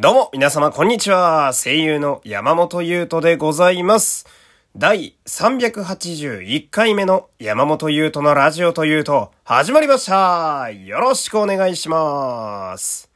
[0.00, 1.52] どうも、皆様、こんにちは。
[1.52, 4.26] 声優の山本優斗でございます。
[4.74, 10.70] 第381回目の山本優斗のラジオというと、始まりました。
[10.70, 13.10] よろしくお願いします。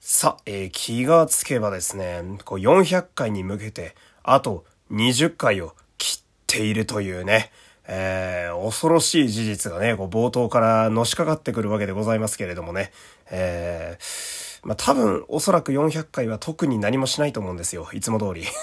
[0.00, 3.94] さ、えー気がつけばですね、こう400回に向けて、
[4.24, 7.52] あと20回を切っているというね、
[7.86, 12.90] えー恐ろしい事実がね、こう冒頭からのしかかってくるわけでございますけれどもね、
[13.30, 17.88] えーまあ、多分、おそらく400回は特に何もしないと思うんですよ。
[17.92, 18.44] いつも通り。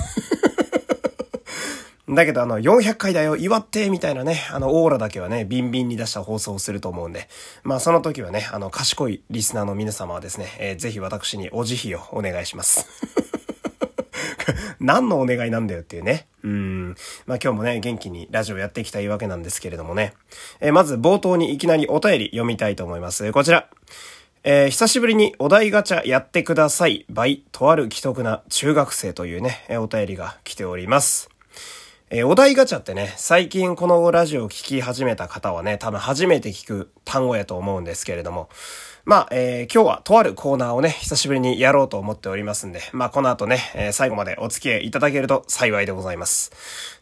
[2.09, 7.27] だけど、あの、400回だよ、祝ってみたいなね、あの、オーラだけはね、ビンビンに出した放送をすると思うんで、
[7.63, 12.87] まあ、その時はね、あの、賢いリスナーの皆様はですね、えーぜひ私にお慈悲をお願いします。
[14.79, 16.27] 何のお願いなんだよっていうね。
[16.43, 16.95] うん。
[17.25, 20.13] まあ今日もね、元気にラジオやっていきたいわけなんですけれどもね。
[20.61, 23.31] えーまず冒頭にいきなりお便り読みたいと思います。
[23.33, 23.67] こちら。
[24.43, 27.05] えー久しぶりにお題ガチャやってください。
[27.11, 31.29] by とある既得な中学生というね、えお便りが来ております。
[32.11, 38.49] えーお題ガチャってね、最近このラジオを聞き始めた方はね、多分初めて聞く単語やと思うんですけれども、
[39.05, 46.51] まあ、えー今日はとあるコーナーをね、久しぶりにやろうと思っておりますんで、まあ、この後ね、えー最後までお付き合いいただけると幸いでございます。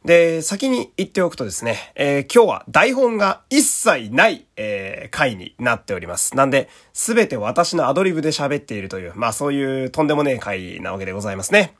[0.03, 6.35] で、先に言っておくとですね、えー今日は台本が一切ない、え回になっております。
[6.35, 11.75] なんで、すべて私のアドリブで喋っているという、まあ、そういうとんでもねえ回なわけでございますね。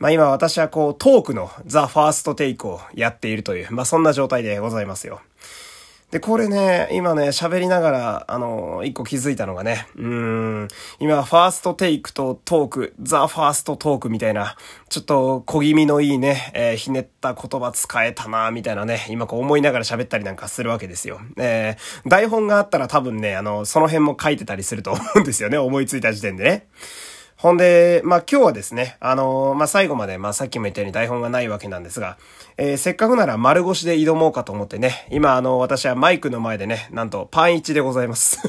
[0.00, 5.20] まあ今私はこうトークのザ・ファーストテイクをやっているという、まあそんな状態でございますよ。
[6.10, 14.56] で、これね、今ね、喋りながら、あの、一個気づいたのがね、うん、今、ファーストテイクとトーク、ザ・ファーストトークみたいな、
[14.88, 21.20] ちょっと小気味のいいね、えーひねった言葉使えたな、みたいなね、今こう思いながら喋ったりなんかするわけですよ。
[21.36, 26.66] えー台本があったら多分ね、あの、その辺も書いてたりすると思うんですよね、思いついた時点でね。
[27.40, 32.18] ほんで、まあ、今日はですね、あのーまあ、最後まで、まあ、さっきも言ったように台本がないわけなんですが、
[32.58, 38.40] えーせっかくなら丸腰で挑もうかと思ってね、今、あの、私はマイクの前でね、なんと、パン1でございます。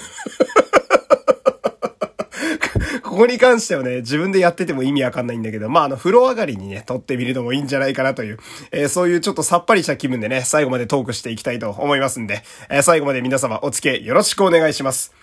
[3.01, 8.39] ここに関してはね、自分でやってても意味わかんないんだけど、まあ、あの、風呂上がりにね、撮ってみるのもいいんじゃないかなという、
[8.71, 15.13] えーそういうちょっとさっぱりした気分でね、最後までトークしていきたいと思いますんで、えー最後まで皆様お付き合いよろしくお願いします。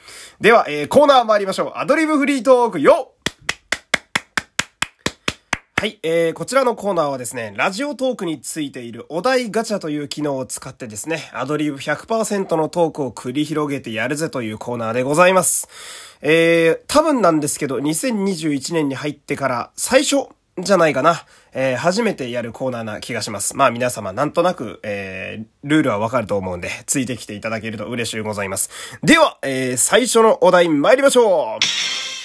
[0.41, 1.73] では、えーコーナー参りましょう。
[1.77, 3.13] アドリブフリートークよ
[5.79, 15.69] はい、えー、こちらのコーナーはですね、ラジオトークについているお題ガチャという機能を使ってですね、アドリブ100%のトークを繰り広げてやるぜというコーナーでございます。
[16.21, 20.27] えー、多分なんですけど、2021年に入ってから最初
[20.59, 21.25] じゃないかな。
[21.53, 23.55] えー、初めてやるコーナーな気がします。
[23.57, 28.99] まあ皆様なんとなく、えー、ルールはわかると思うんで、ついてきていただけると嬉しいございます。
[29.05, 32.18] では、えー、最初のお題参りましょう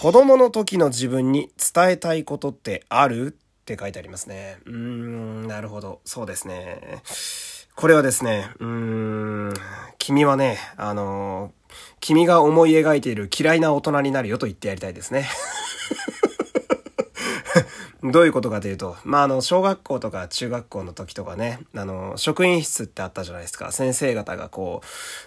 [0.00, 3.36] 子供の時の自分に伝えたいことってある？
[3.36, 4.58] って書いてありますね。
[4.64, 6.00] うーん、なるほど。
[6.04, 7.02] そうですね。
[7.74, 9.54] これはですね、うーん、
[9.98, 11.50] 君はね、あの、
[11.98, 15.28] 君が思い描いている嫌いな大人になるよと言ってやりたいですね。
[18.04, 23.72] どういうことかというと、まあ、あの、小学校とか中学校の時とかね、あの、職員室ってあったじゃないですか。
[23.72, 24.82] 先生方がこ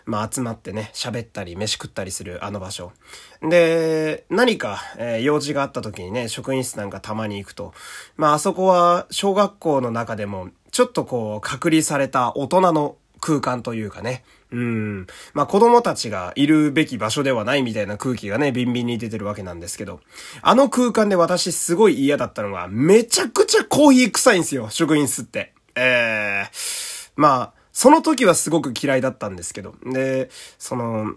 [0.05, 2.93] う、まあ、集まってね、喋ったり、飯食ったりするあの場所。
[3.41, 7.73] で、何か、えー用事があった時にね、職員室なんかたまに行くと、
[8.15, 14.23] まあ、あそこは小学校の中でも、ちょっとこう、隔離された大人の空間というかね。
[14.51, 15.07] うん。
[15.33, 20.01] まあ子供たちがいるべき場所ではないみたいな空気がね、ビンビンに出てるわけなんですけど、
[20.41, 25.53] あの空間で私すごい嫌だったのが、めちゃくちゃコーヒー臭いんですよ、職員室って。
[25.75, 30.29] えー、まあ、その時はすごく嫌いだったんですけど、で、
[30.59, 31.15] その、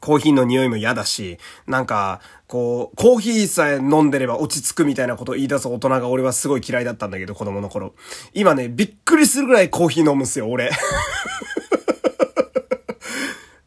[0.00, 7.94] コーヒーの匂いも嫌だし、なんか、こう、コーヒーさえ飲んでれば落ち着くみたいなことを言い出す大人が俺はすごい嫌いだったんだけど、子供の頃。
[8.34, 10.70] 今ね、びっくりするぐらいコーヒー飲むんすよ、俺。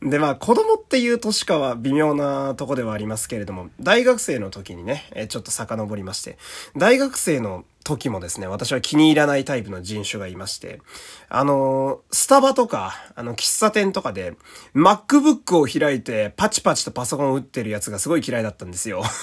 [0.01, 6.37] で、まあ、子供っていう年かは微妙なとこではありますけれども、大学生の時にね、えちょっと遡りまして、
[6.77, 10.79] 大学生の時もですね、私は気に入らないタイプの人種がいまして、
[11.27, 14.35] あのスタバとか、あの、喫茶店とかで、
[14.73, 19.03] MacBook を開いて、パチパチとパソコンを打ってるやつがすごい嫌いだったんですよ。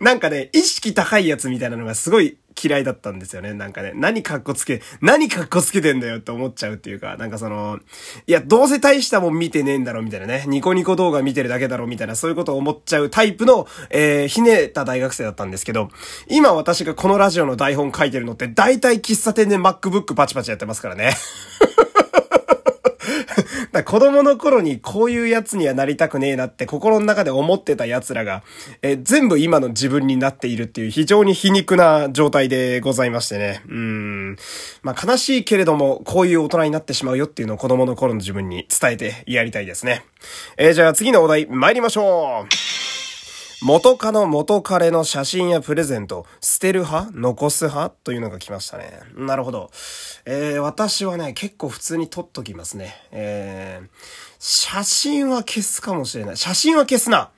[0.00, 3.52] なんかね、意識高いやつみたいなのがすごい嫌いだったんですよね。
[3.52, 7.78] なんかね、何格好つけ、何格好つけてんだよって思っちゃうっていうか、なんかその、
[8.26, 15.90] いや、どうせ大したもん見てねえんだろうみたいなね、ニコニコ動画見てるだけだろうみたいな、そういうことを思っちゃうタイプの、えー、ひねった大学生だったんですけど、
[16.28, 21.14] 今私がこのラジオの台本書いてるのって、大体喫茶店で MacBook パチパチやってますからね。
[23.74, 28.42] だ子供の頃にこういうやつにはなりたくねえなって心の中で思ってた奴らが、
[28.82, 33.62] え全部今の自分になっているっていう非常に皮肉な状態でございましてね。
[33.68, 34.36] うん。
[34.82, 40.04] まあ悲しいけれども、こういう大人になってしまうよっていうのを子供の頃の自分に伝えてやりたいですね。
[40.56, 42.73] えー、じゃあ次のお題参りましょう。
[43.64, 47.12] 元カノ元彼の写真やプレゼント、捨てる派？
[47.14, 47.94] 残す派？
[48.04, 49.00] というのが来ましたね。
[49.16, 49.70] なるほど。
[50.26, 52.94] えー、私はね、結構普通に撮っときますね。
[53.10, 53.88] えー、
[54.38, 56.36] 写真は消すかもしれない。
[56.36, 57.30] 写真は消すな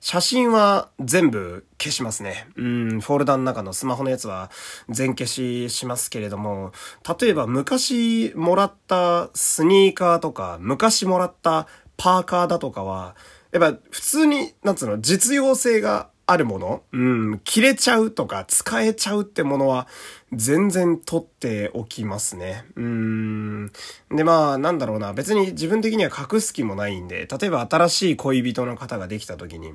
[0.00, 2.48] 写真は全部消しますね。
[2.56, 4.50] うん、フォルダの中のスマホのやつは
[4.88, 6.72] 全消ししますけれども、
[7.20, 11.66] 例えば昔もらったスニーカーとか、昔もらった
[11.98, 13.16] パーカーだとかは、
[13.54, 19.86] やっぱ普通に、なんつうの、実用性があるものうん、切れちゃうとか使えちゃうってものは
[20.32, 22.64] 全然取っておきますね。
[22.74, 23.70] うん。
[24.10, 25.12] で、まあ、なんだろうな。
[25.12, 29.72] 別に自分的には隠す気もないんで、例えば新しい恋人の方ができた時に、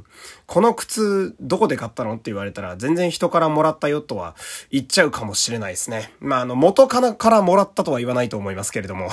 [0.47, 4.35] この靴どこで買ったのって言われたら、全然人からもらったよとは
[4.71, 6.13] 言っちゃうかもしれないですね。
[6.19, 9.09] まあ、あの、元カノからもらったとは言わないと思いますけれども。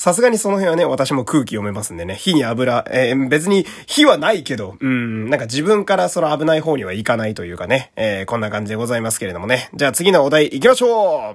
[0.00, 2.14] さすがにその辺はね、私も空気読めますんでね。
[2.14, 9.68] 火に油、えー、別に火はないけど、うん、なんか自分からその危ない方にはいかないというかね、えー、こんな感じでございますけれどもね。
[9.74, 11.34] じゃあ次のお題行きましょ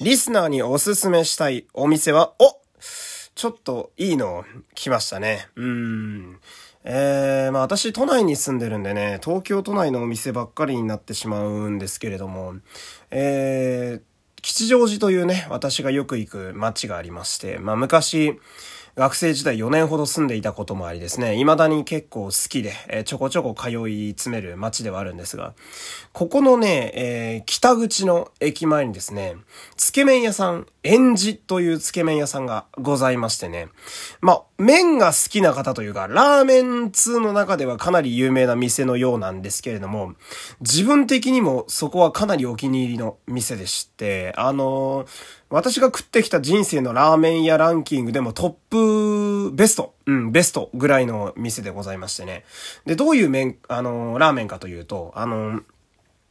[0.00, 2.60] うリスナーにおすすめしたいお店は、お
[3.36, 4.44] ちょっといいの
[4.74, 5.46] 来ましたね。
[5.54, 6.40] うーん。
[6.82, 12.56] えー、まあ私都内に住んでるんでね、東京都内のお店ばっかりになってしまうんですけれども、
[13.12, 14.11] えー、
[14.42, 18.40] 吉祥寺というね、私がよく行く街がありまして、まあ昔、
[18.96, 25.54] 学生時代4年ほど住んでいたこともありですね、未だに結構好きで、えー、ちょこちょこ通い詰める街ではあるんですが、
[26.12, 29.36] ここのね、えー、北口の駅前にですね、
[29.76, 33.68] つけ麺屋さん、エンジというつけ麺屋さんがございましてね。
[34.20, 40.14] まあ、麺が好きな方というか、ラーメン通の中ではかなり有名な店のようなんですけれども、
[40.60, 45.08] 自分的にもそこはかなりお気に入りの店でして、あのー、
[45.50, 52.44] 私が食ってきた人生のラーメン屋ランキングでもトップベスト、うん、ベストぐらいの店でございましてね。
[52.86, 55.62] で、どういう麺、あのー、ラーメンかというと、あのー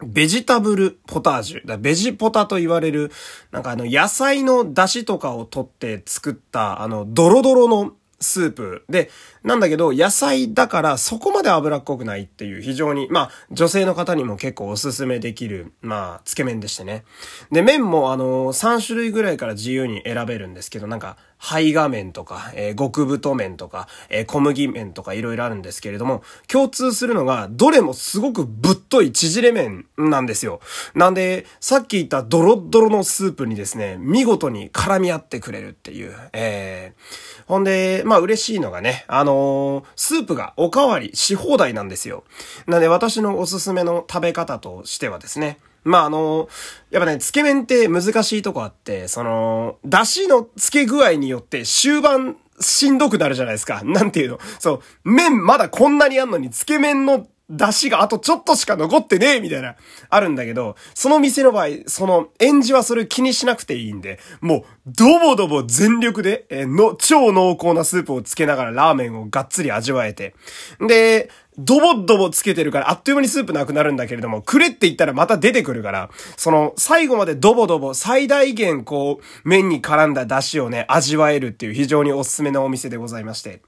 [0.04, 1.66] ベジタブルポタージュ。
[1.66, 3.12] だベジポタと言われる、
[3.52, 8.86] なんかあの野菜の出汁とかを取って作った、あの、ドロドロのスープ。
[8.88, 9.10] で、
[9.44, 17.04] なんだけど、野菜だからそこまで脂っこくないっていう非常に、まあ、女性の方にも結構おすすめできる、まあ、つけ麺でしてね。
[17.52, 30.62] で、麺もあの、3種類ぐらいから自由に選べるんですけど、なんか、胚芽麺とか、えー、極太麺とか、えー、小麦麺とかいろいろあるんですけれども、共通するのが、どれもすごくぶっとい縮れ麺なんですよ。
[30.94, 42.24] なんで、さっき言ったドロッドロのスープにですね、見事に絡み合ってくれるっていう、えー、ほんで、まあ嬉しいのがね、あのー、スープがおかわりし放題なんですよ。
[42.68, 46.48] なんで私のおすすめの食べ方としてはですね、まあ、あの、
[46.90, 53.82] やっぱね、つけ麺って難しいとこあって、その、出汁のつけ具合によって終盤しんどくなるじゃないですか。
[53.84, 54.40] なんていうの？
[54.60, 59.76] そう、麺まだこんなにあんのに、つけ麺の出汁があとちょっとしか残ってねえみたいな、
[60.10, 70.34] あるんだけど、その店の場合、その、演じはそれ気にしなくていいんで、もう、ドボドボ全力で、え、の、超濃厚なスープをつけながらラーメンをがっつり味わえて。
[70.80, 83.62] で、ドボドボつけてるから、あっという間にスープなくなるんだけれども、くれって言ったらまた出てくるから、その、最後までドボドボ、最大限こう、麺に絡んだ出汁をね、味わえるっていう非常におすすめのお店でございまして。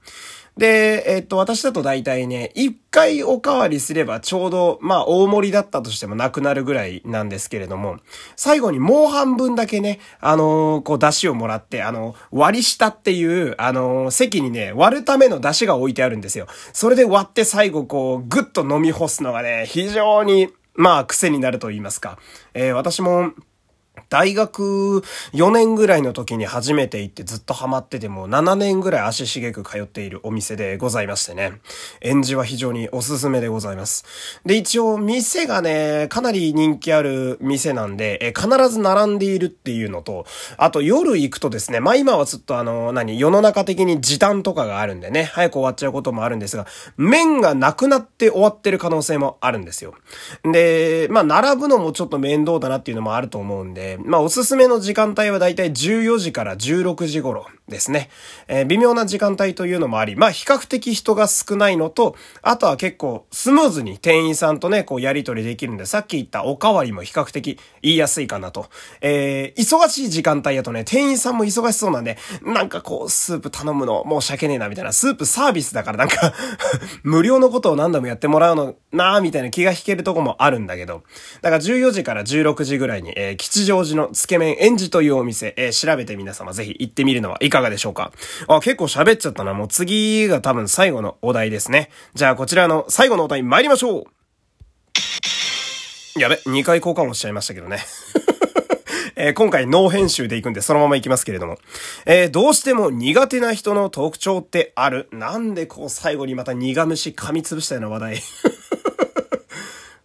[0.56, 7.98] で、えっと、私だと大体ね、一回おかわりすればちょうど、まあ、大盛りだったとしてもなくなるぐらいなんですけれども、
[8.36, 16.46] 最後にもう半分だけね、あのー、こう、出汁をもらって、あの、割り下っていう、あのー、席にね、割るための出汁が置いてあるんですよ。
[16.72, 22.18] それで割って最後こう、ぐっと飲み干すのがね、非常に、まあ、癖になると言いますか。
[22.52, 23.32] えー、私も、
[24.08, 31.60] 大学4年ぐらいの時に初めて行ってずっとハマってても7年ぐらい足しげく通っているお店でございましてね。
[32.00, 34.04] 演じは非常におすすめでございます。
[34.44, 40.26] で、一応店がね、かなり人気ある店なんで、え必ず並んでいるっていうのと、
[40.58, 49.94] あと夜行くとですね、まあ今はちょっとあの、何、世の中的に時短とかがあるんでね、早く終わっちゃうこともあるんですが、麺がなくなって終わってる可能性もあるんですよ。
[50.44, 58.08] で、まあ並ぶのもちょっと面倒だなっていうのもあると思うんで、で、まあおすすめの時間帯はだいたい14時から16時頃ですね。
[58.48, 68.66] えー、微妙な時間帯というのもあり、まあ比較的人が少ないのと、あとは結構スムーズに店員さんとね、こうやり取りできるんで、さっき言ったおかわりも比較的言いやすいかなと。
[69.02, 74.92] えー、忙しい時間帯だとね、店員さんも忙しそうなんで、なんかこう、スープ頼むの申し訳ねえな、みたいな。
[74.92, 76.34] スープサービスだからなんか
[77.02, 81.02] 無料のことを何度もやってもらうのなーみたいな気が引けるとこもあるんだけど。
[81.40, 88.12] だから14時から16時ぐらいに、えー、吉祥寺のつけ麺エンジというお店、えー、調べて皆様ぜひ行ってみるのはいかがでしょうか。
[88.46, 89.54] あ、結構喋っちゃったな。
[89.54, 91.90] もう次が多分最後のお題ですね。
[92.14, 94.04] じゃあこちらの最後のお題参りましょう
[96.20, 97.80] やべ、2回交換をしちゃいましたけどね。
[99.16, 101.58] えー、今回ノー編集で行くんでそのまま行きますけれども。
[102.04, 105.08] えー、どうしても苦手な人の特徴ってある？
[105.12, 108.22] なんでこう最後にまた苦虫噛みつぶしたような話題？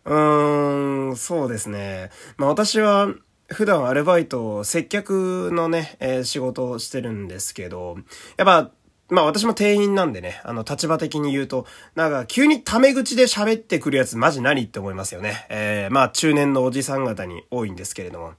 [0.06, 2.10] うーん、そうですね。
[2.38, 3.10] まあ私は、
[3.52, 7.98] 普段アルバイト、接客のね、えー、仕事をしてるんですけど、
[8.38, 8.72] やっぱ、
[9.10, 11.66] まあ私も店員なんでね、あの立場的に言うと、
[11.96, 15.48] なんか急にタメ口で喋ってくるやつマジ何って思いますよね。
[15.50, 18.34] えー、まあ中年のおじさん方に多いんですけれども。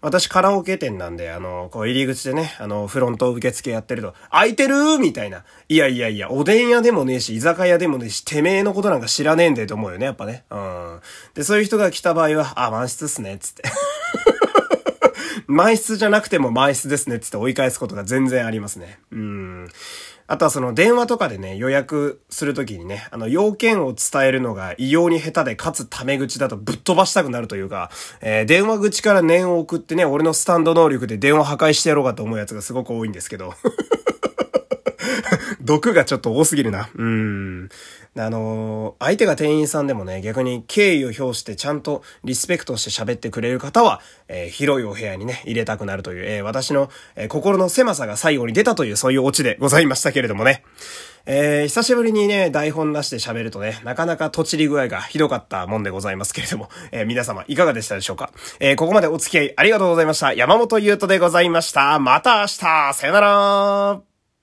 [0.00, 5.42] 私カラオケ店なんで、あの、こう入り口でね、あの、フロント受付やってると、空いてるみたいな。
[5.68, 10.44] いやいやいや、おでん屋でもねえし、居酒屋でもねえし、てめえのことなんか知らねえんだよと思うよね、やっぱね。
[10.50, 11.00] うん。
[11.34, 13.64] で、そういう人が来た場合は、あ、満室っすね、つって。
[15.48, 19.00] 満室じゃなくても満室ですね、って言って追い返すことが全然ありますね。
[19.10, 19.68] うん。
[20.26, 27.90] あとはその電話とかでね、予約するときにね、あの、要件を伝えるのが異様に下手で、かつタメ口だとぶっ飛ばしたくなるというか、
[28.20, 33.54] えー、電話口から念を送ってね、俺のスタンド能力で電話破壊してやろうかと思うやつがすごく多いんですけど。
[35.68, 36.88] 毒がちょっと多すぎるな。
[36.96, 37.68] うん。
[38.16, 50.64] あのー、相手が店員さんでもね、逆に敬意を表してちゃんとリスペクトして喋ってくれる方は、えー、広いお部屋にね、入れたくなるという、えー、私の、えー、心の狭さが最後に出たという、そういうオチでございましたけれどもね。
[51.26, 58.32] えー、久しぶりにね、台本なしで喋るとね、なかなかとちり具合がひどかったもんでございますけれども、えー、皆様いかがでしたでしょうか？
[58.60, 60.32] えー、ここまでお付き合いありがとうございました。
[60.32, 61.98] 山本優斗でございました。
[61.98, 64.07] また明日さよなら